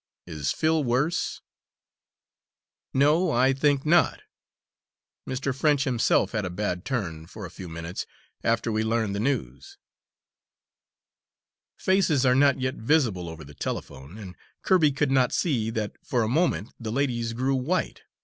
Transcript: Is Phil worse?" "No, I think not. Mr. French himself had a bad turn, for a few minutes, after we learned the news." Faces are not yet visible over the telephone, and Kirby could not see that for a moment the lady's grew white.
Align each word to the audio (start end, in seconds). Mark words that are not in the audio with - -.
Is 0.25 0.51
Phil 0.51 0.83
worse?" 0.83 1.41
"No, 2.91 3.29
I 3.29 3.53
think 3.53 3.85
not. 3.85 4.23
Mr. 5.29 5.55
French 5.55 5.83
himself 5.83 6.31
had 6.31 6.43
a 6.43 6.49
bad 6.49 6.85
turn, 6.85 7.27
for 7.27 7.45
a 7.45 7.51
few 7.51 7.69
minutes, 7.69 8.07
after 8.43 8.71
we 8.71 8.83
learned 8.83 9.13
the 9.13 9.19
news." 9.19 9.77
Faces 11.77 12.25
are 12.25 12.33
not 12.33 12.59
yet 12.59 12.77
visible 12.77 13.29
over 13.29 13.43
the 13.43 13.53
telephone, 13.53 14.17
and 14.17 14.35
Kirby 14.63 14.91
could 14.91 15.11
not 15.11 15.33
see 15.33 15.69
that 15.69 15.91
for 16.03 16.23
a 16.23 16.27
moment 16.27 16.73
the 16.79 16.91
lady's 16.91 17.33
grew 17.33 17.53
white. 17.53 18.01